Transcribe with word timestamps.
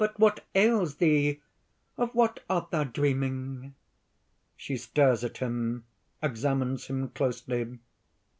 what 0.17 0.43
ails 0.55 0.95
thee? 0.95 1.43
of 1.95 2.15
what 2.15 2.39
art 2.49 2.71
thou 2.71 2.83
dreaming?" 2.83 3.75
(_She 4.57 4.79
stares 4.79 5.23
at 5.23 5.37
him, 5.37 5.83
examines 6.23 6.87
him 6.87 7.09
closely. 7.09 7.77